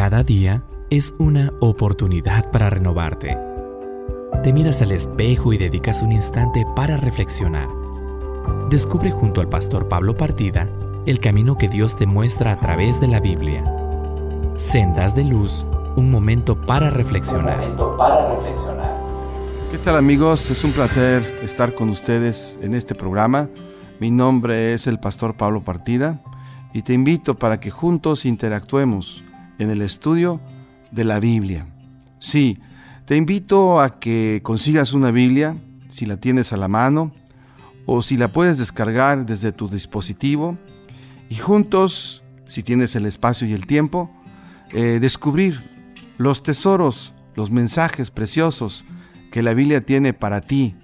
[0.00, 3.36] Cada día es una oportunidad para renovarte.
[4.42, 7.68] Te miras al espejo y dedicas un instante para reflexionar.
[8.70, 10.66] Descubre junto al pastor Pablo Partida
[11.04, 13.62] el camino que Dios te muestra a través de la Biblia.
[14.56, 15.66] Sendas de luz,
[15.96, 17.62] un momento para reflexionar.
[19.70, 20.50] ¿Qué tal amigos?
[20.50, 23.50] Es un placer estar con ustedes en este programa.
[23.98, 26.22] Mi nombre es el pastor Pablo Partida
[26.72, 29.24] y te invito para que juntos interactuemos
[29.60, 30.40] en el estudio
[30.90, 31.66] de la Biblia.
[32.18, 32.58] Sí,
[33.04, 35.56] te invito a que consigas una Biblia,
[35.88, 37.12] si la tienes a la mano,
[37.86, 40.56] o si la puedes descargar desde tu dispositivo,
[41.28, 44.10] y juntos, si tienes el espacio y el tiempo,
[44.72, 45.60] eh, descubrir
[46.18, 48.84] los tesoros, los mensajes preciosos
[49.30, 50.74] que la Biblia tiene para ti.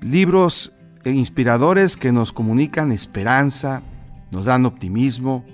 [0.00, 0.72] Libros
[1.04, 3.82] inspiradores que nos comunican esperanza,
[4.30, 5.44] nos dan optimismo,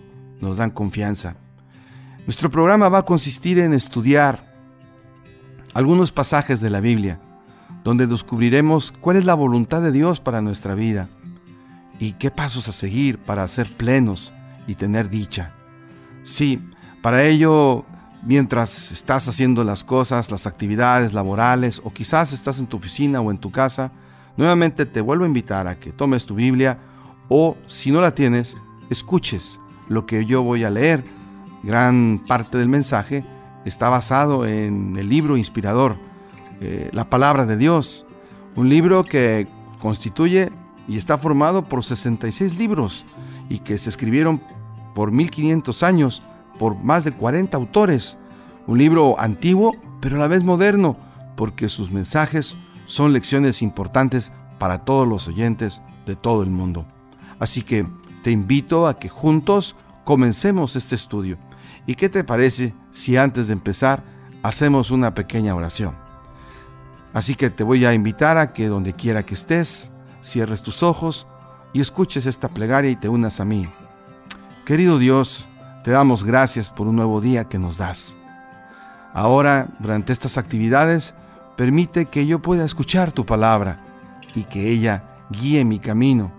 [0.41, 1.37] nos dan confianza.
[2.29, 4.53] Nuestro programa va a consistir en estudiar
[5.73, 7.19] algunos pasajes de la Biblia,
[7.83, 11.09] donde descubriremos cuál es la voluntad de Dios para nuestra vida
[11.99, 14.35] y qué pasos a seguir para ser plenos
[14.67, 15.55] y tener dicha.
[16.23, 16.63] Sí,
[17.01, 17.87] para ello,
[18.23, 23.31] mientras estás haciendo las cosas, las actividades laborales, o quizás estás en tu oficina o
[23.31, 23.91] en tu casa,
[24.37, 26.79] nuevamente te vuelvo a invitar a que tomes tu Biblia
[27.31, 28.55] o, si no la tienes,
[28.91, 31.17] escuches lo que yo voy a leer
[31.63, 33.25] gran parte del mensaje
[33.65, 35.97] está basado en el libro inspirador,
[36.61, 38.07] eh, la palabra de Dios,
[38.57, 39.47] un libro que
[39.79, 40.51] constituye
[40.89, 43.05] y está formado por 66 libros
[43.49, 44.43] y que se escribieron
[44.95, 46.23] por 1500 años
[46.59, 48.19] por más de 40 autores.
[48.67, 50.97] Un libro antiguo, pero a la vez moderno,
[51.37, 52.57] porque sus mensajes
[52.87, 56.87] son lecciones importantes para todos los oyentes de todo el mundo.
[57.39, 57.87] Así que
[58.23, 61.39] te invito a que juntos comencemos este estudio.
[61.89, 64.05] ¿Y qué te parece si antes de empezar
[64.43, 65.97] hacemos una pequeña oración?
[67.15, 69.91] Así que te voy a invitar a que donde quiera que estés,
[70.23, 71.27] cierres tus ojos
[71.73, 73.67] y escuches esta plegaria y te unas a mí.
[74.67, 75.49] Querido Dios,
[75.83, 78.15] te damos gracias por un nuevo día que nos das.
[79.15, 81.15] Ahora, durante estas actividades,
[81.57, 83.83] permite que yo pueda escuchar tu palabra
[84.35, 86.33] y que ella guíe mi camino.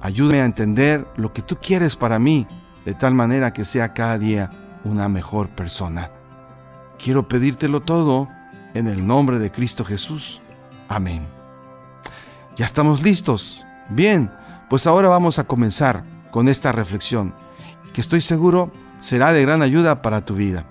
[0.00, 2.44] Ayúdame a entender lo que tú quieres para mí
[2.88, 4.48] de tal manera que sea cada día
[4.82, 6.10] una mejor persona.
[6.98, 8.28] Quiero pedírtelo todo
[8.72, 10.40] en el nombre de Cristo Jesús.
[10.88, 11.26] Amén.
[12.56, 13.62] Ya estamos listos.
[13.90, 14.30] Bien,
[14.70, 17.34] pues ahora vamos a comenzar con esta reflexión,
[17.92, 20.64] que estoy seguro será de gran ayuda para tu vida.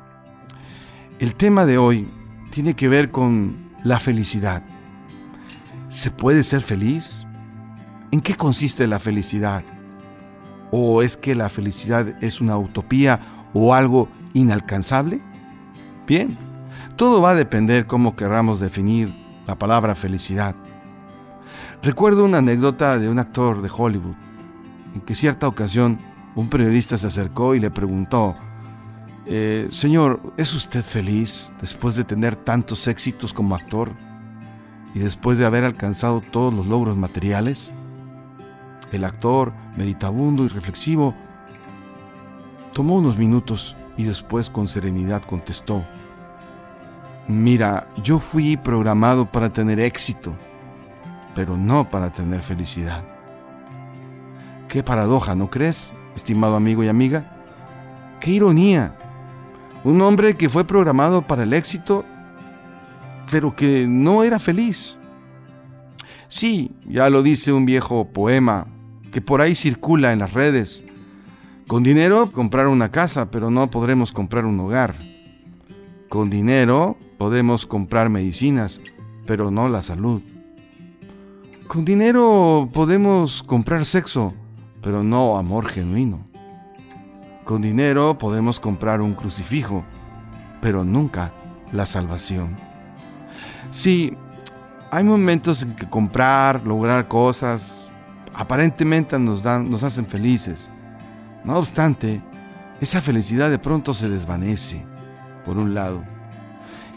[1.20, 2.10] El tema de hoy
[2.50, 4.64] tiene que ver con la felicidad.
[5.90, 7.28] ¿Se puede ser feliz?
[8.10, 9.64] ¿En qué consiste la felicidad?
[10.72, 13.20] ¿O es que la felicidad es una utopía
[13.54, 15.22] o algo inalcanzable?
[16.06, 16.38] Bien,
[16.96, 19.14] todo va a depender cómo querramos definir
[19.46, 20.56] la palabra felicidad.
[21.82, 24.16] Recuerdo una anécdota de un actor de Hollywood,
[24.94, 26.00] en que cierta ocasión
[26.36, 28.36] un periodista se acercó y le preguntó,
[29.26, 33.92] eh, Señor, ¿es usted feliz después de tener tantos éxitos como actor
[34.94, 37.74] y después de haber alcanzado todos los logros materiales?
[38.92, 41.14] El actor, meditabundo y reflexivo,
[42.74, 45.84] tomó unos minutos y después con serenidad contestó,
[47.28, 50.34] Mira, yo fui programado para tener éxito,
[51.36, 53.04] pero no para tener felicidad.
[54.70, 57.26] Qué paradoja, ¿no crees, estimado amigo y amiga?
[58.22, 58.96] Qué ironía.
[59.84, 62.06] Un hombre que fue programado para el éxito,
[63.30, 64.98] pero que no era feliz.
[66.30, 68.68] Sí, ya lo dice un viejo poema
[69.18, 70.86] que por ahí circula en las redes.
[71.66, 74.96] Con dinero comprar una casa, pero no podremos comprar un hogar.
[76.08, 78.80] Con dinero podemos comprar medicinas,
[79.26, 80.22] pero no la salud.
[81.66, 84.36] Con dinero podemos comprar sexo,
[84.84, 86.28] pero no amor genuino.
[87.44, 89.84] Con dinero podemos comprar un crucifijo,
[90.62, 91.34] pero nunca
[91.72, 92.56] la salvación.
[93.72, 94.16] Sí,
[94.92, 97.87] hay momentos en que comprar, lograr cosas,
[98.38, 100.70] aparentemente nos, dan, nos hacen felices.
[101.44, 102.22] No obstante,
[102.80, 104.86] esa felicidad de pronto se desvanece,
[105.44, 106.04] por un lado.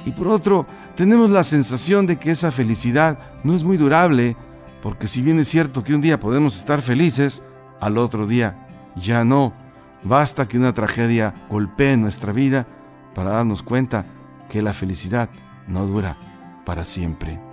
[0.04, 4.36] Y por otro, tenemos la sensación de que esa felicidad no es muy durable,
[4.82, 7.42] porque si bien es cierto que un día podemos estar felices,
[7.80, 8.66] al otro día
[8.96, 9.54] ya no.
[10.02, 12.66] Basta que una tragedia golpee nuestra vida
[13.14, 14.04] para darnos cuenta
[14.48, 15.30] que la felicidad
[15.66, 16.18] no dura
[16.64, 17.49] para siempre.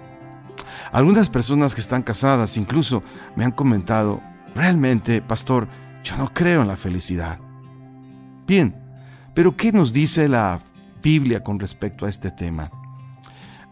[0.91, 3.03] Algunas personas que están casadas incluso
[3.35, 4.21] me han comentado,
[4.55, 5.67] realmente, pastor,
[6.03, 7.39] yo no creo en la felicidad.
[8.45, 8.75] Bien,
[9.33, 10.59] Pero ¿qué nos dice la
[11.03, 12.71] Biblia con respecto a este tema?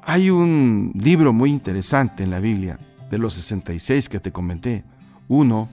[0.04, 2.78] Hay un libro muy interesante en la Biblia,
[3.10, 4.84] de los 66 que te comenté,
[5.28, 5.68] uno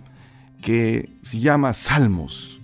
[0.62, 2.62] que se llama Salmos.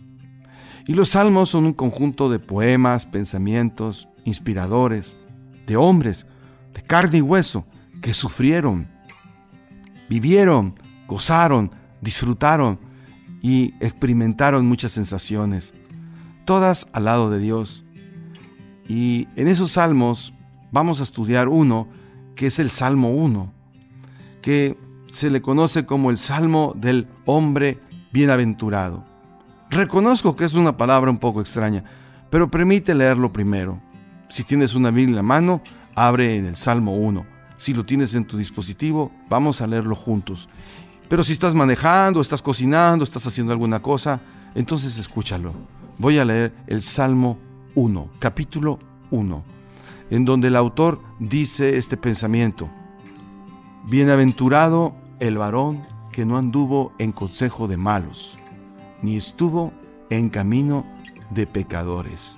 [0.86, 5.14] Y los salmos son un conjunto de poemas, pensamientos inspiradores,
[5.66, 6.24] de hombres
[6.72, 7.66] de carne y hueso
[8.00, 8.88] que sufrieron,
[10.08, 12.78] vivieron, gozaron, disfrutaron
[13.42, 15.74] y experimentaron muchas sensaciones,
[16.44, 17.84] todas al lado de Dios.
[18.88, 20.32] Y en esos salmos
[20.70, 21.88] vamos a estudiar uno
[22.34, 23.52] que es el Salmo 1,
[24.40, 24.78] que
[25.10, 27.80] se le conoce como el Salmo del hombre
[28.12, 29.04] bienaventurado.
[29.70, 31.84] Reconozco que es una palabra un poco extraña,
[32.30, 33.80] pero permite leerlo primero.
[34.28, 35.62] Si tienes una Biblia en la mano,
[35.94, 37.37] abre en el Salmo 1.
[37.58, 40.48] Si lo tienes en tu dispositivo, vamos a leerlo juntos.
[41.08, 44.20] Pero si estás manejando, estás cocinando, estás haciendo alguna cosa,
[44.54, 45.52] entonces escúchalo.
[45.98, 47.38] Voy a leer el Salmo
[47.74, 48.78] 1, capítulo
[49.10, 49.44] 1,
[50.10, 52.68] en donde el autor dice este pensamiento.
[53.86, 58.38] Bienaventurado el varón que no anduvo en consejo de malos,
[59.02, 59.72] ni estuvo
[60.10, 60.86] en camino
[61.30, 62.36] de pecadores,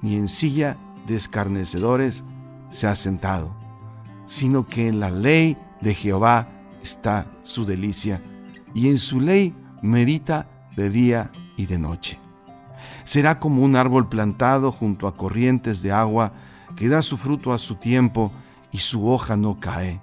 [0.00, 2.24] ni en silla de escarnecedores
[2.70, 3.54] se ha sentado,
[4.32, 6.48] sino que en la ley de Jehová
[6.82, 8.22] está su delicia,
[8.72, 12.18] y en su ley medita de día y de noche.
[13.04, 16.32] Será como un árbol plantado junto a corrientes de agua,
[16.76, 18.32] que da su fruto a su tiempo,
[18.70, 20.00] y su hoja no cae,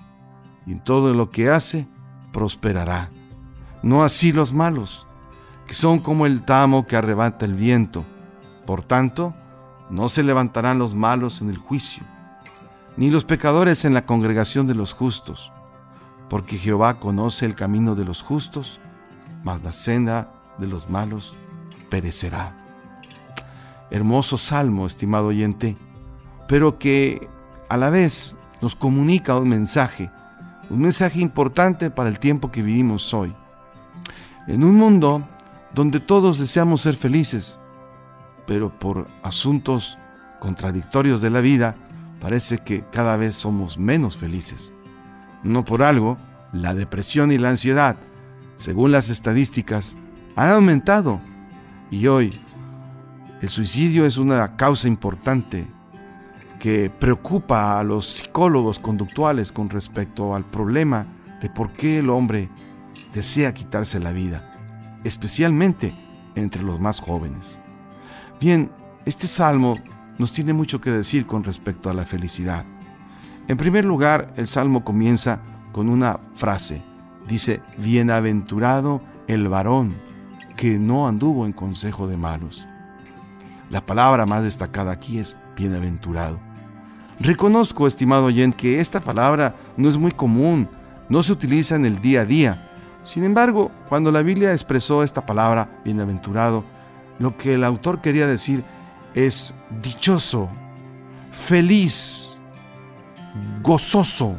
[0.68, 1.88] y en todo lo que hace
[2.32, 3.10] prosperará.
[3.82, 5.08] No así los malos,
[5.66, 8.06] que son como el tamo que arrebata el viento.
[8.68, 9.34] Por tanto,
[9.90, 12.04] no se levantarán los malos en el juicio,
[13.00, 15.52] ni los pecadores en la congregación de los justos,
[16.30, 18.80] porque Jehová conoce el camino de los justos,
[19.44, 21.36] mas la senda de los malos
[21.90, 22.56] perecerá.
[23.90, 25.76] Hermoso salmo, estimado oyente,
[26.48, 27.28] pero que
[27.70, 30.12] a la vez nos comunica un mensaje
[30.70, 33.34] un mensaje importante para el tiempo que vivimos hoy.
[34.48, 35.28] En un mundo
[35.74, 37.60] donde todos deseamos ser felices,
[38.46, 39.98] pero por asuntos
[40.40, 41.76] contradictorios de la vida,
[42.20, 44.72] parece que cada vez somos menos felices.
[45.44, 46.18] No por algo,
[46.52, 47.98] la depresión y la ansiedad,
[48.58, 49.96] según las estadísticas,
[50.36, 51.20] han aumentado
[51.92, 52.40] y hoy
[53.42, 55.66] el suicidio es una causa importante
[56.60, 61.08] que preocupa a los psicólogos conductuales con respecto al problema
[61.42, 62.50] de por qué el hombre
[63.14, 65.96] desea quitarse la vida, especialmente
[66.36, 67.60] entre los más jóvenes.
[68.40, 68.72] Bien,
[69.06, 69.78] este salmo
[70.20, 72.66] nos tiene mucho que decir con respecto a la felicidad.
[73.48, 76.84] En primer lugar, el salmo comienza con una frase.
[77.28, 79.96] Dice, bienaventurado el varón
[80.56, 82.68] que no anduvo en consejo de malos.
[83.70, 86.40] La palabra más destacada aquí es bienaventurado.
[87.20, 90.68] Reconozco, estimado oyente, que esta palabra no es muy común,
[91.08, 92.72] no se utiliza en el día a día.
[93.04, 96.66] Sin embargo, cuando la Biblia expresó esta palabra, bienaventurado,
[97.20, 98.64] lo que el autor quería decir
[99.14, 100.50] es dichoso,
[101.32, 102.42] feliz,
[103.62, 104.36] gozoso.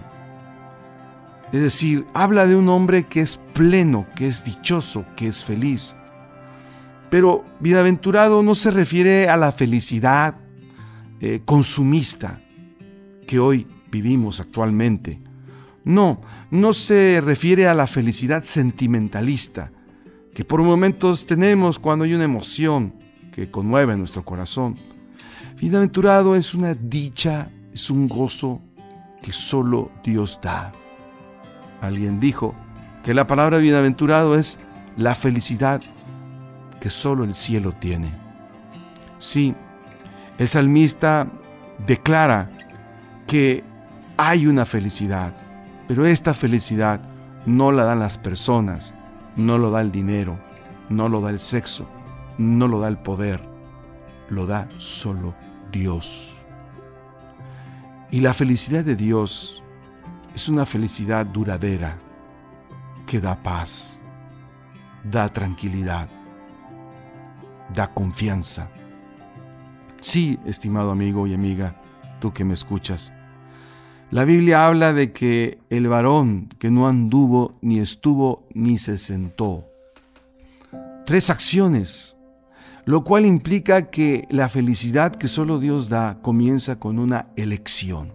[1.52, 5.94] Es decir, habla de un hombre que es pleno, que es dichoso, que es feliz.
[7.10, 10.36] Pero bienaventurado no se refiere a la felicidad
[11.20, 12.40] eh, consumista,
[13.26, 15.20] que hoy vivimos actualmente.
[15.84, 19.72] No, no se refiere a la felicidad sentimentalista
[20.34, 22.94] que por momentos tenemos cuando hay una emoción
[23.32, 24.76] que conmueve nuestro corazón.
[25.56, 28.60] Bienaventurado es una dicha, es un gozo
[29.22, 30.72] que solo Dios da.
[31.80, 32.54] Alguien dijo
[33.02, 34.58] que la palabra bienaventurado es
[34.96, 35.80] la felicidad
[36.80, 38.10] que solo el cielo tiene.
[39.18, 39.54] Sí,
[40.38, 41.26] el salmista
[41.86, 42.50] declara
[43.26, 43.62] que
[44.16, 45.34] hay una felicidad,
[45.86, 47.00] pero esta felicidad
[47.46, 48.94] no la dan las personas,
[49.36, 50.38] no lo da el dinero,
[50.88, 51.88] no lo da el sexo,
[52.40, 53.40] no lo da el poder,
[54.30, 55.34] lo da solo
[55.70, 56.42] Dios.
[58.10, 59.62] Y la felicidad de Dios
[60.34, 61.98] es una felicidad duradera
[63.06, 64.00] que da paz,
[65.04, 66.08] da tranquilidad,
[67.74, 68.70] da confianza.
[70.00, 71.74] Sí, estimado amigo y amiga,
[72.20, 73.12] tú que me escuchas,
[74.10, 79.62] la Biblia habla de que el varón que no anduvo, ni estuvo, ni se sentó.
[81.04, 82.16] Tres acciones,
[82.84, 88.14] lo cual implica que la felicidad que solo Dios da comienza con una elección.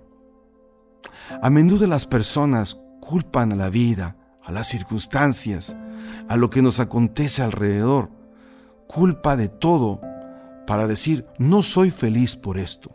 [1.42, 5.76] A menudo las personas culpan a la vida, a las circunstancias,
[6.28, 8.10] a lo que nos acontece alrededor,
[8.88, 10.02] culpa de todo,
[10.68, 12.92] para decir, no soy feliz por esto.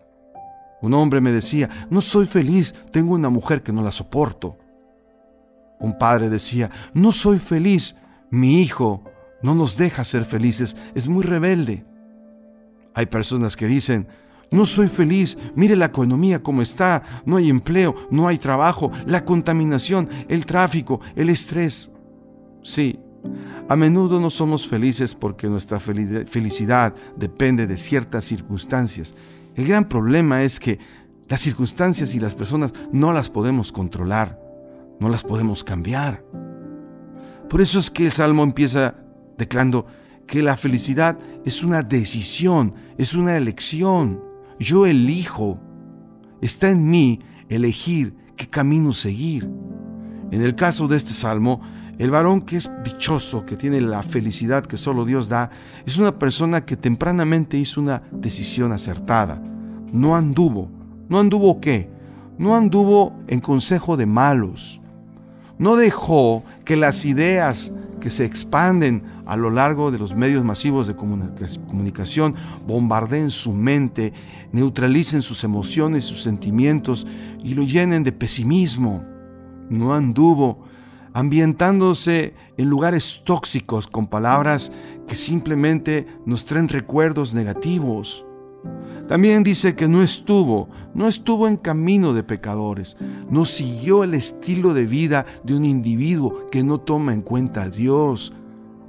[0.83, 4.57] Un hombre me decía, no soy feliz, tengo una mujer que no la soporto.
[5.79, 7.97] Un padre decía, no soy feliz,
[8.31, 9.05] mi hijo
[9.43, 11.85] no nos deja ser felices, es muy rebelde.
[12.95, 14.09] Hay personas que dicen,
[14.51, 19.25] no soy feliz, mire la economía como está, no hay empleo, no hay trabajo, la
[19.25, 21.91] contaminación, el tráfico, el estrés.
[22.63, 22.99] Sí,
[23.69, 29.15] a menudo no somos felices porque nuestra felicidad depende de ciertas circunstancias.
[29.55, 30.79] El gran problema es que
[31.29, 34.41] las circunstancias y las personas no las podemos controlar,
[34.99, 36.25] no las podemos cambiar.
[37.49, 38.97] Por eso es que el Salmo empieza
[39.41, 39.87] declarando
[40.27, 44.23] que la felicidad es una decisión, es una elección.
[44.59, 45.59] Yo elijo.
[46.43, 49.49] Está en mí elegir qué camino seguir.
[50.31, 51.63] En el caso de este salmo,
[51.99, 55.51] el varón que es dichoso, que tiene la felicidad que solo Dios da,
[55.87, 59.43] es una persona que tempranamente hizo una decisión acertada.
[59.91, 60.71] No anduvo.
[61.09, 61.91] ¿No anduvo qué?
[62.39, 64.81] No anduvo en consejo de malos.
[65.59, 70.87] No dejó que las ideas que se expanden a lo largo de los medios masivos
[70.87, 72.35] de comunicación
[72.67, 74.13] bombardeen su mente,
[74.53, 77.07] neutralicen sus emociones, sus sentimientos
[77.45, 79.05] y lo llenen de pesimismo.
[79.69, 80.65] No anduvo
[81.13, 84.73] ambientándose en lugares tóxicos con palabras
[85.07, 88.25] que simplemente nos traen recuerdos negativos.
[89.09, 92.97] También dice que no estuvo, no estuvo en camino de pecadores,
[93.29, 97.71] no siguió el estilo de vida de un individuo que no toma en cuenta a
[97.71, 98.33] Dios,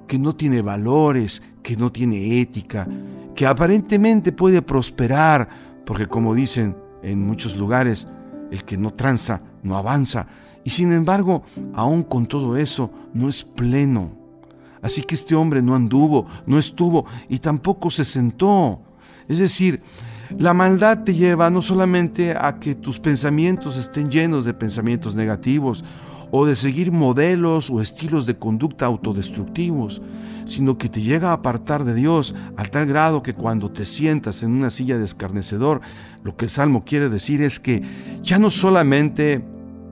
[0.08, 2.88] que no tiene valores, que no tiene ética,
[3.34, 5.50] que aparentemente puede prosperar,
[5.86, 8.08] porque como dicen en muchos lugares,
[8.51, 10.28] el que no tranza no avanza,
[10.63, 14.12] y sin embargo, aún con todo eso, no es pleno.
[14.82, 18.82] Así que este hombre no anduvo, no estuvo y tampoco se sentó.
[19.28, 19.82] Es decir,
[20.38, 25.84] la maldad te lleva no solamente a que tus pensamientos estén llenos de pensamientos negativos
[26.32, 30.01] o de seguir modelos o estilos de conducta autodestructivos,
[30.46, 34.42] sino que te llega a apartar de Dios a tal grado que cuando te sientas
[34.42, 35.82] en una silla de escarnecedor,
[36.24, 37.84] lo que el Salmo quiere decir es que
[38.24, 39.46] ya no solamente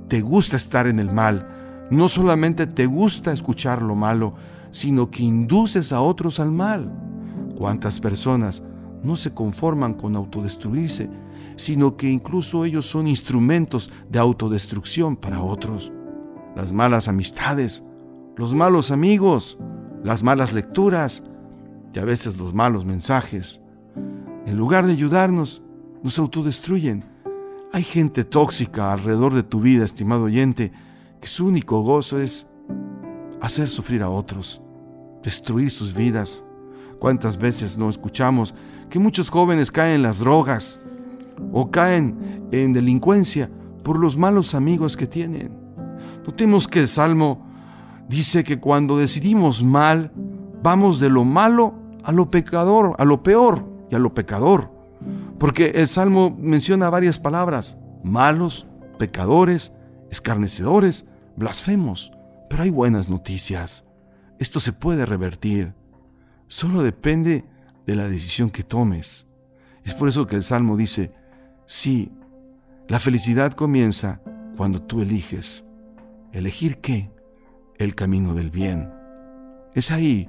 [0.08, 4.36] te gusta estar en el mal, no solamente te gusta escuchar lo malo,
[4.72, 6.92] sino que induces a otros al mal.
[7.58, 8.64] ¿Cuántas personas
[9.04, 11.10] no se conforman con autodestruirse,
[11.56, 15.92] sino que incluso ellos son instrumentos de autodestrucción para otros.
[16.56, 17.84] Las malas amistades,
[18.36, 19.58] los malos amigos,
[20.04, 21.24] las malas lecturas
[21.94, 23.62] y a veces los malos mensajes,
[24.46, 25.62] en lugar de ayudarnos,
[26.02, 27.04] nos autodestruyen.
[27.74, 30.72] Hay gente tóxica alrededor de tu vida, estimado oyente,
[31.22, 32.48] que su único gozo es
[33.42, 34.62] hacer sufrir a otros,
[35.24, 36.44] destruir sus vidas.
[37.00, 38.54] ¿Cuántas veces no escuchamos
[38.90, 40.80] que muchos jóvenes caen en las drogas
[41.52, 43.50] o caen en delincuencia
[43.84, 45.52] por los malos amigos que tienen.
[46.26, 47.46] Notemos que el Salmo
[48.08, 50.12] dice que cuando decidimos mal,
[50.62, 54.72] vamos de lo malo a lo pecador, a lo peor y a lo pecador.
[55.38, 59.74] Porque el Salmo menciona varias palabras, malos, pecadores,
[60.12, 62.12] escarnecedores, blasfemos.
[62.50, 63.86] Pero hay buenas noticias.
[64.40, 65.74] Esto se puede revertir.
[66.50, 67.46] Solo depende
[67.86, 69.28] de la decisión que tomes.
[69.84, 71.14] Es por eso que el Salmo dice,
[71.68, 72.12] sí,
[72.88, 74.20] la felicidad comienza
[74.58, 75.64] cuando tú eliges.
[76.32, 77.12] ¿Elegir qué?
[77.78, 78.92] El camino del bien.
[79.76, 80.28] Es ahí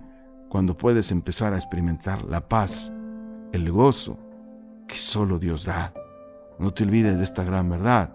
[0.50, 2.92] cuando puedes empezar a experimentar la paz,
[3.52, 4.18] el gozo
[4.86, 5.94] que solo Dios da.
[6.58, 8.14] No te olvides de esta gran verdad,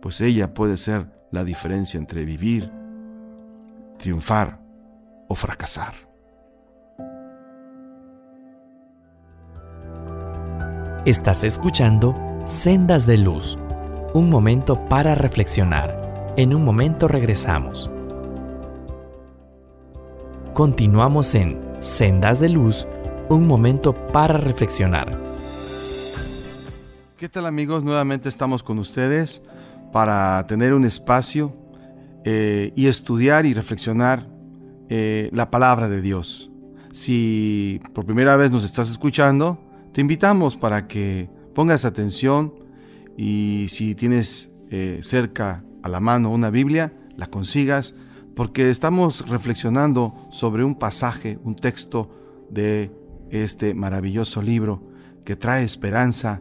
[0.00, 2.70] pues ella puede ser la diferencia entre vivir,
[3.98, 4.60] triunfar
[5.28, 6.11] o fracasar.
[11.04, 12.14] Estás escuchando
[12.46, 13.58] Sendas de Luz,
[14.14, 16.32] un momento para reflexionar.
[16.36, 17.90] En un momento regresamos.
[20.54, 22.86] Continuamos en Sendas de Luz,
[23.28, 25.10] un momento para reflexionar.
[27.16, 27.82] ¿Qué tal amigos?
[27.82, 29.42] Nuevamente estamos con ustedes
[29.92, 31.52] para tener un espacio
[32.24, 34.28] eh, y estudiar y reflexionar
[34.88, 36.52] eh, la palabra de Dios.
[36.92, 42.54] Si por primera vez nos estás escuchando, te invitamos para que pongas atención
[43.16, 47.94] y si tienes eh, cerca a la mano una Biblia, la consigas,
[48.34, 52.10] porque estamos reflexionando sobre un pasaje, un texto
[52.50, 52.90] de
[53.30, 54.82] este maravilloso libro
[55.24, 56.40] que trae esperanza,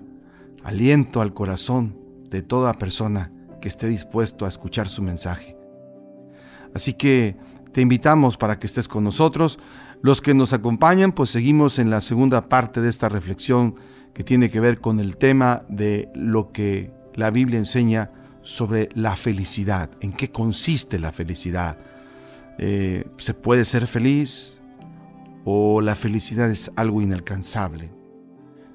[0.63, 1.97] aliento al corazón
[2.29, 5.57] de toda persona que esté dispuesto a escuchar su mensaje.
[6.73, 7.35] Así que
[7.71, 9.59] te invitamos para que estés con nosotros.
[10.01, 13.75] Los que nos acompañan, pues seguimos en la segunda parte de esta reflexión
[14.13, 18.11] que tiene que ver con el tema de lo que la Biblia enseña
[18.41, 21.77] sobre la felicidad, en qué consiste la felicidad.
[22.57, 24.61] Eh, ¿Se puede ser feliz
[25.45, 27.91] o la felicidad es algo inalcanzable?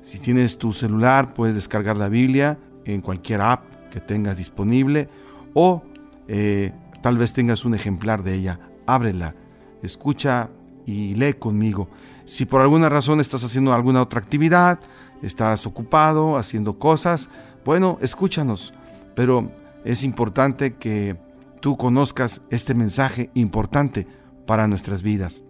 [0.03, 5.09] Si tienes tu celular, puedes descargar la Biblia en cualquier app que tengas disponible
[5.53, 5.83] o
[6.29, 6.73] eh,
[7.03, 8.61] tal vez tengas un ejemplar de ella.
[8.87, 9.35] Ábrela,
[9.83, 10.51] escucha
[10.87, 11.89] y lee conmigo.
[12.25, 14.79] Si por alguna razón estás haciendo alguna otra actividad,
[15.23, 17.29] estás ocupado haciendo cosas,
[17.65, 18.73] bueno, escúchanos,
[19.15, 19.51] pero
[19.85, 21.17] es importante que
[21.61, 24.07] tú conozcas este mensaje importante
[24.47, 25.43] para nuestras vidas.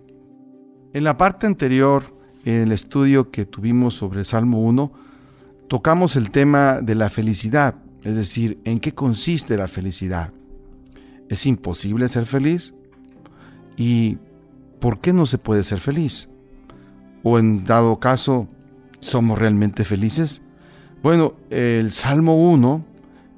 [0.93, 2.15] En la parte anterior,
[2.45, 4.93] en el estudio que tuvimos sobre el Salmo 1,
[5.69, 10.33] tocamos el tema de la felicidad, es decir, en qué consiste la felicidad.
[11.29, 12.73] ¿Es imposible ser feliz?
[13.77, 14.19] ¿Y
[14.81, 16.29] por qué no se puede ser feliz?
[17.23, 18.49] ¿O en dado caso,
[19.01, 20.43] somos realmente felices?
[21.03, 22.85] Bueno, el Salmo 1,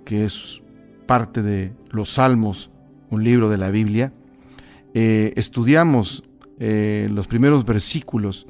[0.04, 0.62] que es
[1.07, 2.71] parte de los Salmos,
[3.11, 4.12] un libro de la Biblia,
[4.95, 6.25] eh, estudiamos
[6.59, 8.47] eh, los primeros versículos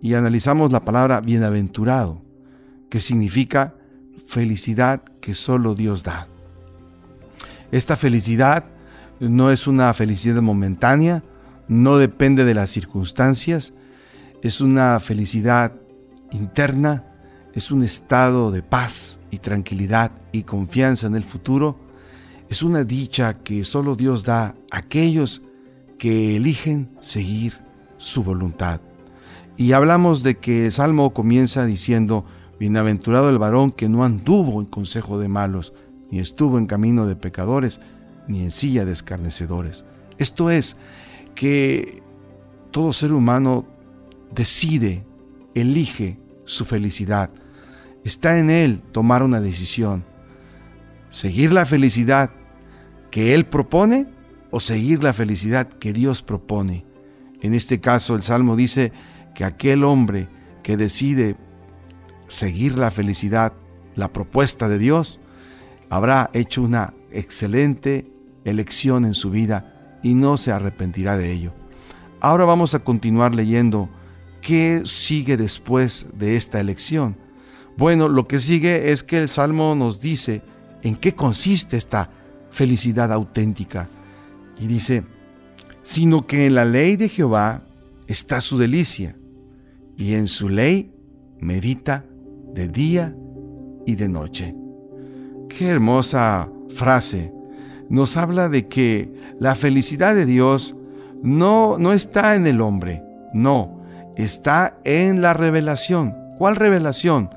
[0.00, 2.22] y analizamos la palabra bienaventurado,
[2.90, 3.74] que significa
[4.26, 6.28] felicidad que solo Dios da.
[7.70, 8.64] Esta felicidad
[9.20, 11.22] no es una felicidad momentánea,
[11.68, 13.72] no depende de las circunstancias,
[14.42, 15.72] es una felicidad
[16.32, 17.04] interna,
[17.54, 21.78] es un estado de paz y tranquilidad y confianza en el futuro,
[22.48, 25.42] es una dicha que solo Dios da a aquellos
[25.98, 27.60] que eligen seguir
[27.96, 28.80] su voluntad.
[29.56, 32.24] Y hablamos de que el Salmo comienza diciendo,
[32.58, 35.72] Bienaventurado el varón que no anduvo en consejo de malos,
[36.10, 37.80] ni estuvo en camino de pecadores,
[38.28, 39.84] ni en silla de escarnecedores.
[40.18, 40.76] Esto es,
[41.34, 42.02] que
[42.70, 43.66] todo ser humano
[44.34, 45.04] decide,
[45.54, 47.30] elige su felicidad.
[48.04, 50.04] Está en él tomar una decisión.
[51.10, 52.30] Seguir la felicidad
[53.10, 54.06] que él propone
[54.50, 56.84] o seguir la felicidad que Dios propone.
[57.40, 58.92] En este caso el Salmo dice
[59.34, 60.28] que aquel hombre
[60.62, 61.36] que decide
[62.28, 63.52] seguir la felicidad,
[63.94, 65.20] la propuesta de Dios,
[65.90, 68.10] habrá hecho una excelente
[68.44, 69.71] elección en su vida
[70.02, 71.52] y no se arrepentirá de ello.
[72.20, 73.88] Ahora vamos a continuar leyendo
[74.40, 77.16] qué sigue después de esta elección.
[77.76, 80.42] Bueno, lo que sigue es que el Salmo nos dice
[80.82, 82.10] en qué consiste esta
[82.50, 83.88] felicidad auténtica.
[84.58, 85.04] Y dice,
[85.82, 87.62] sino que en la ley de Jehová
[88.06, 89.16] está su delicia,
[89.96, 90.94] y en su ley
[91.38, 92.04] medita
[92.54, 93.16] de día
[93.86, 94.54] y de noche.
[95.48, 97.32] Qué hermosa frase.
[97.92, 100.74] Nos habla de que la felicidad de Dios
[101.22, 103.02] no, no está en el hombre,
[103.34, 103.84] no,
[104.16, 106.14] está en la revelación.
[106.38, 107.28] ¿Cuál revelación?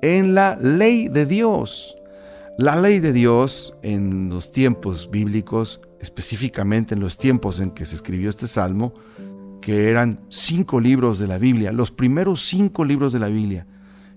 [0.00, 1.98] En la ley de Dios.
[2.56, 7.94] La ley de Dios en los tiempos bíblicos, específicamente en los tiempos en que se
[7.94, 8.94] escribió este salmo,
[9.60, 13.66] que eran cinco libros de la Biblia, los primeros cinco libros de la Biblia,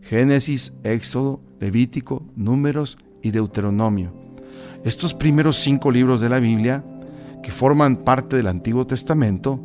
[0.02, 4.23] Génesis, Éxodo, Levítico, Números y Deuteronomio.
[4.84, 6.84] Estos primeros cinco libros de la Biblia,
[7.42, 9.60] que forman parte del Antiguo Testamento,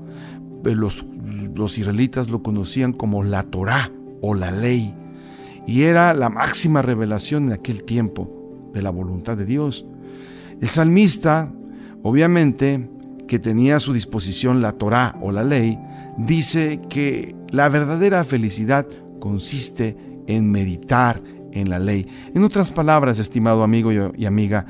[0.65, 1.07] eh, los,
[1.55, 4.95] los israelitas lo conocían como la Torá o la ley,
[5.67, 9.87] y era la máxima revelación en aquel tiempo de la voluntad de Dios.
[10.61, 11.53] El salmista,
[12.03, 12.89] obviamente,
[13.27, 15.79] que tenía a su disposición la Torá o la ley,
[16.17, 18.87] dice que la verdadera felicidad
[19.21, 19.97] consiste
[20.27, 22.07] en meditar en la ley.
[22.35, 24.67] En otras palabras, estimado amigo y amiga,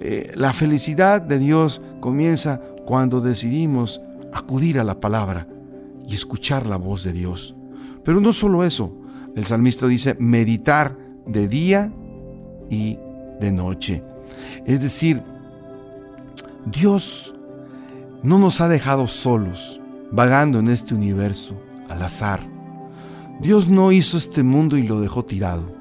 [0.00, 4.00] eh, la felicidad de Dios comienza cuando decidimos
[4.32, 5.48] acudir a la palabra
[6.06, 7.56] y escuchar la voz de Dios.
[8.04, 8.94] Pero no solo eso,
[9.34, 11.92] el salmista dice meditar de día
[12.70, 12.98] y
[13.40, 14.02] de noche.
[14.64, 15.22] Es decir,
[16.66, 17.34] Dios
[18.22, 21.54] no nos ha dejado solos, vagando en este universo
[21.88, 22.40] al azar.
[23.40, 25.77] Dios no hizo este mundo y lo dejó tirado.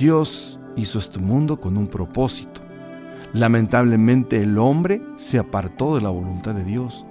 [0.00, 2.62] Dios hizo este mundo con un propósito.
[3.34, 7.04] Lamentablemente el hombre se apartó de la voluntad de Dios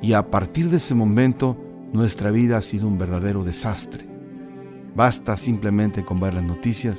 [0.00, 1.58] y a partir de ese momento
[1.92, 4.08] nuestra vida ha sido un verdadero desastre.
[4.96, 6.96] Basta simplemente con ver las noticias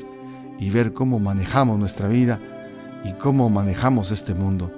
[0.59, 2.39] y ver cómo manejamos nuestra vida
[3.03, 4.71] y cómo manejamos este mundo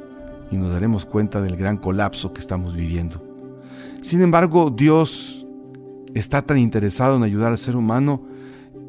[0.50, 3.22] y nos daremos cuenta del gran colapso que estamos viviendo.
[4.02, 5.46] Sin embargo, Dios
[6.14, 8.31] está tan interesado en ayudar al ser humano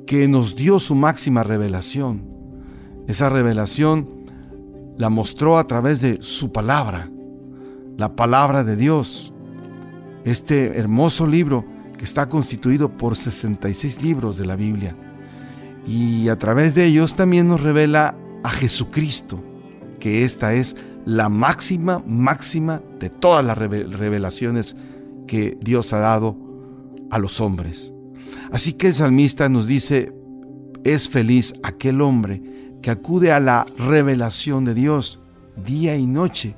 [0.07, 2.25] que nos dio su máxima revelación.
[3.07, 4.09] Esa revelación
[4.97, 7.11] la mostró a través de su palabra,
[7.97, 9.33] la palabra de Dios,
[10.25, 11.65] este hermoso libro
[11.97, 14.97] que está constituido por 66 libros de la Biblia.
[15.87, 19.43] Y a través de ellos también nos revela a Jesucristo,
[19.99, 24.77] que esta es la máxima, máxima de todas las revelaciones
[25.27, 26.37] que Dios ha dado
[27.11, 27.91] a los hombres.
[28.51, 30.12] Así que el salmista nos dice,
[30.85, 32.42] es feliz aquel hombre
[32.83, 35.21] que acude a la revelación de Dios
[35.57, 36.57] día y noche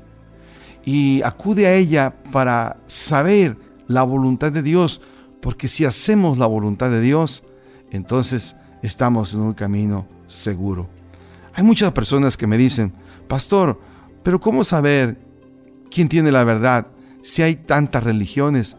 [0.84, 3.56] y acude a ella para saber
[3.86, 5.00] la voluntad de Dios,
[5.40, 7.42] porque si hacemos la voluntad de Dios,
[7.90, 10.88] entonces estamos en un camino seguro.
[11.54, 12.92] Hay muchas personas que me dicen,
[13.28, 13.80] pastor,
[14.22, 15.18] pero ¿cómo saber
[15.90, 16.88] quién tiene la verdad
[17.22, 18.76] si hay tantas religiones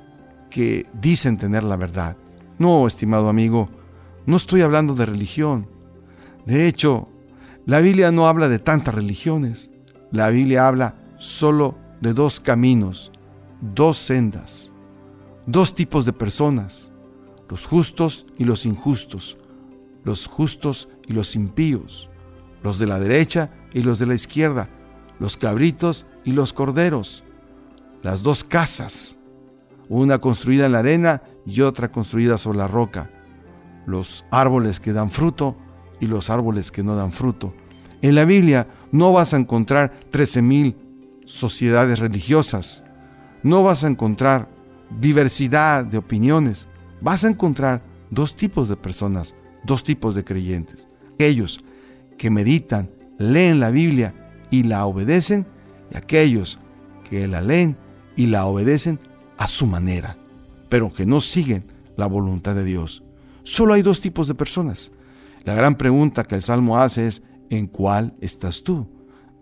[0.49, 2.17] que dicen tener la verdad?
[2.57, 3.69] No, estimado amigo,
[4.25, 5.67] no estoy hablando de religión.
[6.45, 7.09] De hecho,
[7.65, 9.71] la Biblia no habla de tantas religiones.
[10.11, 13.11] La Biblia habla solo de dos caminos,
[13.61, 14.71] dos sendas,
[15.45, 16.91] dos tipos de personas,
[17.49, 19.37] los justos y los injustos,
[20.03, 22.09] los justos y los impíos,
[22.63, 24.69] los de la derecha y los de la izquierda,
[25.19, 27.23] los cabritos y los corderos,
[28.01, 29.17] las dos casas,
[29.89, 33.09] una construida en la arena y otra construida sobre la roca,
[33.85, 35.55] los árboles que dan fruto
[35.99, 37.53] y los árboles que no dan fruto.
[38.01, 40.75] En la Biblia no vas a encontrar 13.000
[41.25, 42.83] sociedades religiosas,
[43.43, 44.49] no vas a encontrar
[44.99, 46.67] diversidad de opiniones,
[47.01, 50.87] vas a encontrar dos tipos de personas, dos tipos de creyentes.
[51.13, 51.59] Aquellos
[52.17, 54.13] que meditan, leen la Biblia
[54.51, 55.47] y la obedecen,
[55.91, 56.59] y aquellos
[57.09, 57.77] que la leen
[58.15, 58.99] y la obedecen
[59.37, 60.17] a su manera,
[60.69, 63.03] pero que no siguen la voluntad de Dios.
[63.43, 64.91] Solo hay dos tipos de personas.
[65.43, 68.87] La gran pregunta que el Salmo hace es, ¿en cuál estás tú?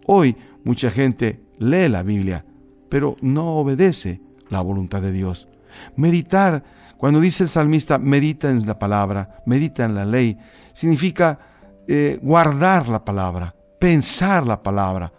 [0.06, 2.46] Hoy mucha gente lee la Biblia,
[2.90, 5.48] pero no obedece la voluntad de Dios.
[5.96, 6.64] Meditar,
[6.98, 10.38] cuando dice el salmista, medita en la palabra, medita en la ley,
[10.74, 11.40] significa
[11.88, 15.12] eh, guardar la palabra, pensar la palabra,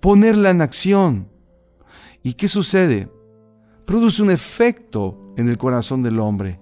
[0.00, 1.28] ponerla en acción.
[2.22, 3.10] ¿Y qué sucede?
[3.84, 6.60] Produce un efecto en el corazón del hombre.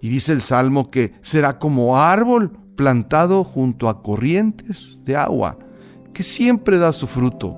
[0.00, 5.58] Y dice el Salmo que será como árbol plantado junto a corrientes de agua,
[6.14, 7.56] que siempre da su fruto.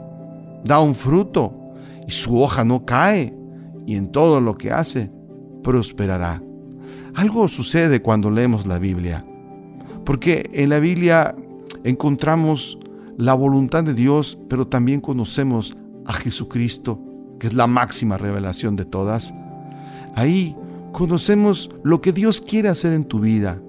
[0.65, 1.55] Da un fruto
[2.07, 3.35] y su hoja no cae,
[3.87, 5.11] y en todo lo que hace
[5.63, 6.43] prosperará.
[7.15, 9.25] Algo sucede cuando leemos la Biblia,
[10.05, 11.37] porque en la Biblia
[11.85, 12.79] encontramos
[13.17, 17.01] la voluntad de Dios, pero también conocemos a Jesucristo,
[17.39, 19.33] que es la máxima revelación de todas.
[20.15, 20.57] Ahí
[20.93, 23.61] conocemos lo que Dios quiere hacer en tu vida.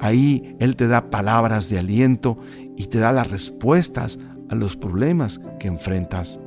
[0.00, 2.38] Ahí Él te da palabras de aliento
[2.76, 6.38] y te da las respuestas a los problemas que enfrentas.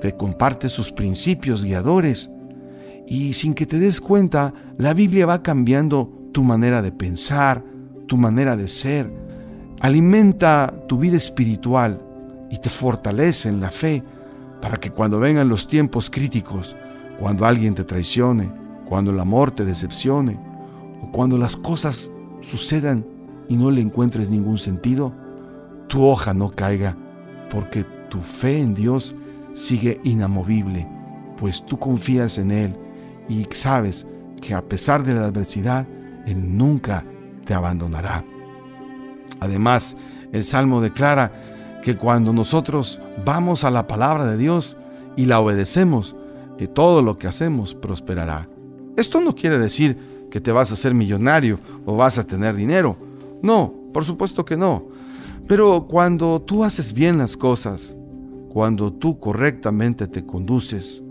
[0.00, 2.30] Te comparte sus principios guiadores
[3.06, 7.64] y sin que te des cuenta, la Biblia va cambiando tu manera de pensar,
[8.06, 9.12] tu manera de ser.
[9.80, 12.00] Alimenta tu vida espiritual
[12.50, 14.02] y te fortalece en la fe
[14.60, 16.76] para que cuando vengan los tiempos críticos,
[17.18, 18.61] cuando alguien te traicione,
[18.92, 20.38] cuando el amor te decepcione
[21.00, 22.10] o cuando las cosas
[22.42, 23.06] sucedan
[23.48, 25.14] y no le encuentres ningún sentido,
[25.86, 26.94] tu hoja no caiga
[27.50, 29.16] porque tu fe en Dios
[29.54, 30.86] sigue inamovible,
[31.38, 32.76] pues tú confías en Él
[33.30, 34.06] y sabes
[34.42, 35.86] que a pesar de la adversidad,
[36.26, 37.02] Él nunca
[37.46, 38.26] te abandonará.
[39.40, 39.96] Además,
[40.32, 44.76] el Salmo declara que cuando nosotros vamos a la palabra de Dios
[45.16, 46.14] y la obedecemos,
[46.58, 48.51] que todo lo que hacemos prosperará.
[48.96, 52.96] Esto no quiere decir que te vas a ser millonario o vas a tener dinero.
[53.42, 54.88] No, por supuesto que no.
[55.46, 57.96] Pero cuando tú haces bien las cosas,
[58.48, 61.02] cuando tú correctamente te conduces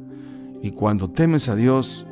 [0.62, 2.06] y cuando temes a Dios,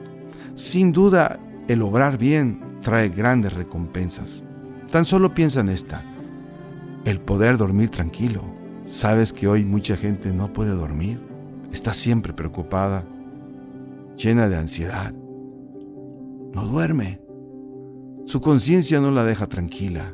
[0.55, 4.43] sin duda el obrar bien trae grandes recompensas.
[4.91, 6.03] Tan solo piensa en esta,
[7.05, 8.43] el poder dormir tranquilo.
[8.85, 11.19] Sabes que hoy mucha gente no puede dormir,
[11.71, 13.05] está siempre preocupada,
[14.17, 15.13] llena de ansiedad,
[16.53, 17.21] no duerme,
[18.25, 20.13] su conciencia no la deja tranquila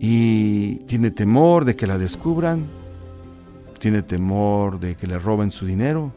[0.00, 2.66] y tiene temor de que la descubran,
[3.78, 6.12] tiene temor de que le roben su dinero,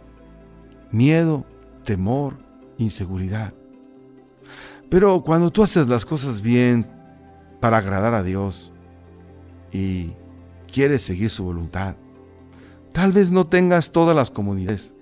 [0.91, 1.45] miedo,
[1.83, 2.37] temor,
[2.77, 3.53] inseguridad.
[4.89, 6.85] Pero cuando tú haces las cosas bien
[7.59, 8.71] para agradar a Dios
[9.71, 10.13] y
[10.71, 11.95] quieres seguir su voluntad,
[12.91, 14.93] tal vez no tengas todas las comunidades,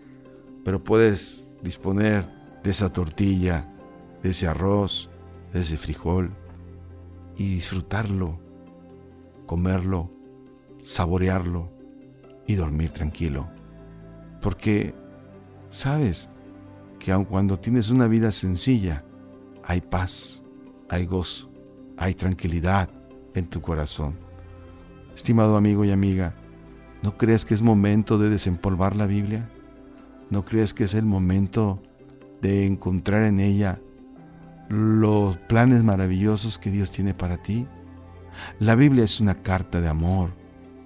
[0.64, 3.74] pero puedes disponer de esa tortilla,
[4.22, 5.10] de ese arroz,
[5.54, 6.32] de ese frijol
[7.38, 8.40] y disfrutarlo
[9.50, 10.12] comerlo,
[10.84, 11.72] saborearlo
[12.46, 13.50] y dormir tranquilo.
[14.44, 14.94] Porque
[15.72, 16.30] sabes
[17.00, 19.04] que aun cuando tienes una vida sencilla,
[19.64, 20.44] hay paz,
[20.88, 21.50] hay gozo,
[21.98, 22.92] hay tranquilidad
[23.34, 24.20] en tu corazón.
[25.16, 26.36] Estimado amigo y amiga,
[27.02, 29.50] ¿no crees que es momento de desempolvar la Biblia?
[30.30, 31.82] ¿No crees que es el momento
[32.42, 33.80] de encontrar en ella
[34.70, 37.68] los planes maravillosos que Dios tiene para ti?
[38.60, 40.32] La Biblia es una carta de amor,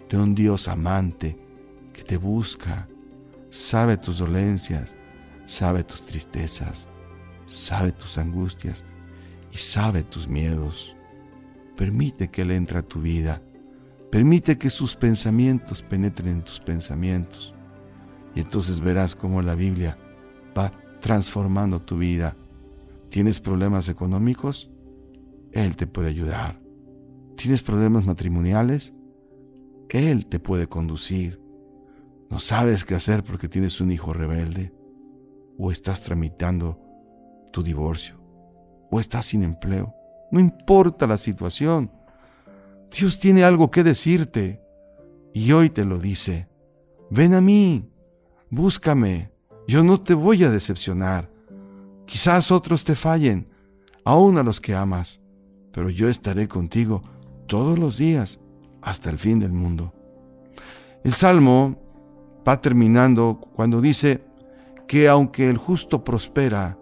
[0.10, 1.38] de un Dios amante
[1.92, 2.88] que te busca,
[3.50, 4.96] sabe tus dolencias,
[5.46, 6.88] sabe tus tristezas,
[7.46, 8.84] sabe tus angustias
[9.52, 10.96] y sabe tus miedos.
[11.76, 13.42] Permite que Él entre a tu vida.
[14.12, 17.54] Permite que sus pensamientos penetren en tus pensamientos.
[18.36, 19.98] Y entonces verás cómo la Biblia
[20.58, 20.72] va
[21.04, 22.38] transformando tu vida.
[23.10, 24.72] ¿Tienes problemas económicos?
[25.52, 26.62] Él te puede ayudar.
[27.36, 28.94] ¿Tienes problemas matrimoniales?
[29.90, 31.42] Él te puede conducir.
[32.30, 34.74] ¿No sabes qué hacer porque tienes un hijo rebelde?
[35.58, 36.80] ¿O estás tramitando
[37.52, 38.16] tu divorcio?
[38.90, 39.94] ¿O estás sin empleo?
[40.32, 41.92] No importa la situación.
[42.98, 44.62] Dios tiene algo que decirte
[45.34, 46.48] y hoy te lo dice.
[47.10, 47.92] Ven a mí,
[48.50, 49.33] búscame,
[49.68, 51.30] yo no te voy a decepcionar.
[52.06, 53.48] Quizás otros te fallen,
[54.04, 55.22] aun a los que amas,
[55.72, 57.02] pero yo estaré contigo
[57.48, 58.40] todos los días
[58.82, 59.94] hasta el fin del mundo.
[61.04, 61.78] El Salmo
[62.48, 64.24] va terminando cuando dice
[64.88, 66.78] que aunque el justo prospera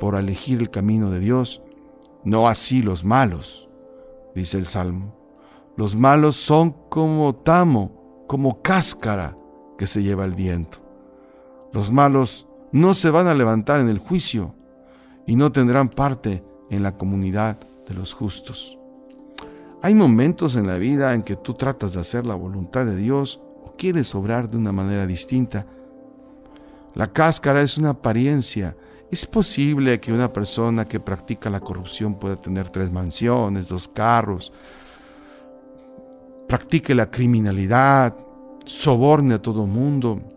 [0.00, 1.62] por elegir el camino de Dios,
[2.24, 3.68] no así los malos,
[4.34, 5.14] dice el Salmo.
[5.76, 9.36] Los malos son como tamo, como cáscara
[9.76, 10.83] que se lleva el viento.
[11.74, 14.54] Los malos no se van a levantar en el juicio
[15.26, 17.58] y no tendrán parte en la comunidad
[17.88, 18.78] de los justos.
[19.82, 23.40] Hay momentos en la vida en que tú tratas de hacer la voluntad de Dios
[23.64, 25.66] o quieres obrar de una manera distinta.
[26.94, 28.76] La cáscara es una apariencia.
[29.10, 34.52] Es posible que una persona que practica la corrupción pueda tener tres mansiones, dos carros,
[36.46, 38.14] practique la criminalidad,
[38.64, 40.33] soborne a todo mundo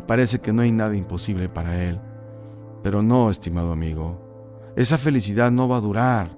[0.00, 2.00] parece que no hay nada imposible para él.
[2.82, 6.36] Pero no, estimado amigo, esa felicidad no va a durar.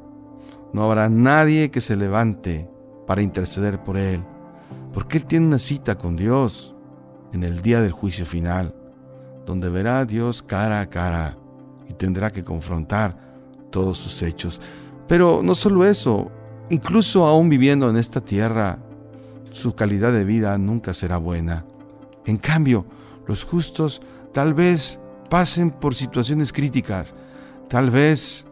[0.72, 2.68] No habrá nadie que se levante
[3.07, 4.25] para interceder por él,
[4.92, 6.75] porque él tiene una cita con Dios
[7.33, 8.75] en el día del juicio final,
[9.44, 11.37] donde verá a Dios cara a cara
[11.88, 13.16] y tendrá que confrontar
[13.70, 14.61] todos sus hechos.
[15.07, 16.31] Pero no solo eso,
[16.70, 18.79] incluso aún viviendo en esta tierra,
[19.51, 21.66] su calidad de vida nunca será buena.
[22.25, 22.87] En cambio,
[23.26, 24.00] los justos
[24.32, 27.14] tal vez pasen por situaciones críticas,
[27.68, 28.44] tal vez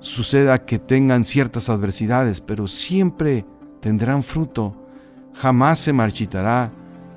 [0.00, 3.44] suceda que tengan ciertas adversidades, pero siempre
[3.80, 4.76] tendrán fruto,
[5.34, 6.70] jamás se marchitará,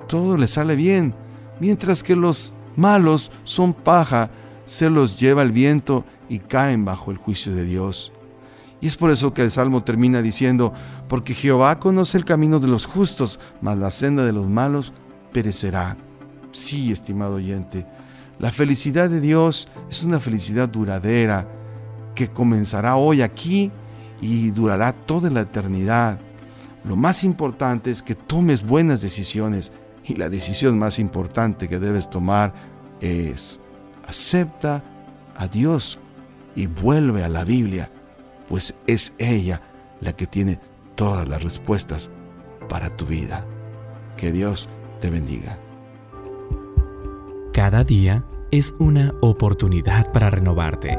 [0.08, 1.14] todo le sale bien,
[1.60, 4.30] mientras que los malos son paja,
[4.64, 8.12] se los lleva el viento y caen bajo el juicio de Dios.
[8.80, 10.72] Y es por eso que el Salmo termina diciendo,
[11.08, 14.92] porque Jehová conoce el camino de los justos, mas la senda de los malos
[15.32, 15.96] perecerá.
[16.56, 17.86] Sí, estimado oyente,
[18.38, 21.46] la felicidad de Dios es una felicidad duradera,
[22.14, 23.70] que comenzará hoy aquí
[24.22, 26.18] y durará toda la eternidad.
[26.82, 29.70] Lo más importante es que tomes buenas decisiones
[30.02, 32.54] y la decisión más importante que debes tomar
[33.02, 33.60] es
[34.08, 34.82] acepta
[35.36, 35.98] a Dios
[36.54, 37.90] y vuelve a la Biblia,
[38.48, 39.60] pues es ella
[40.00, 40.58] la que tiene
[40.94, 42.08] todas las respuestas
[42.66, 43.44] para tu vida.
[44.16, 44.70] Que Dios
[45.02, 45.58] te bendiga.
[47.56, 50.98] Cada día es una oportunidad para renovarte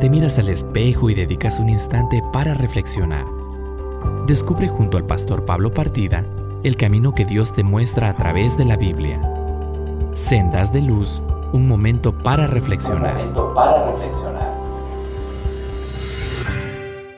[0.00, 3.26] te miras al espejo y dedicas un instante para reflexionar.
[4.26, 6.24] Descubre junto al pastor Pablo Partida
[6.64, 9.20] el camino que Dios te muestra a través de la Biblia.
[10.14, 11.20] Sendas de luz,
[11.52, 13.12] un momento para reflexionar.
[13.12, 14.61] Un momento para reflexionar.